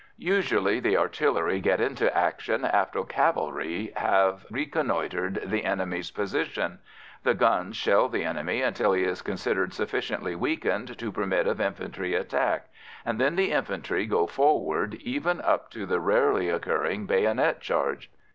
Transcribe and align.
Usually, 0.17 0.79
the 0.79 0.97
artillery 0.97 1.59
get 1.61 1.79
into 1.79 2.11
action 2.17 2.65
after 2.65 3.03
cavalry 3.03 3.93
have 3.95 4.47
reconnoitred 4.49 5.43
the 5.45 5.63
enemy's 5.63 6.09
position; 6.09 6.79
the 7.21 7.35
guns 7.35 7.75
shell 7.77 8.09
the 8.09 8.23
enemy 8.23 8.63
until 8.63 8.93
he 8.93 9.03
is 9.03 9.21
considered 9.21 9.75
sufficiently 9.75 10.33
weakened 10.33 10.97
to 10.97 11.11
permit 11.11 11.45
of 11.45 11.61
infantry 11.61 12.15
attack, 12.15 12.69
and 13.05 13.19
then 13.21 13.35
the 13.35 13.51
infantry 13.51 14.07
go 14.07 14.25
forward, 14.25 14.95
even 15.01 15.39
up 15.39 15.69
to 15.69 15.85
the 15.85 15.99
rarely 15.99 16.49
occurring 16.49 17.05
bayonet 17.05 17.59
charge. 17.61 18.09